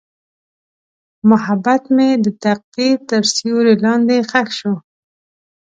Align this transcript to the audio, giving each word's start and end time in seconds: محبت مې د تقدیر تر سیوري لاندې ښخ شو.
محبت 1.29 1.83
مې 1.95 2.09
د 2.25 2.27
تقدیر 2.45 2.95
تر 3.09 3.21
سیوري 3.35 3.75
لاندې 3.85 4.17
ښخ 4.29 4.49
شو. 4.59 4.73